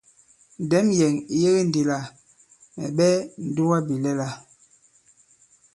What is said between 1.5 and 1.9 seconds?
ndī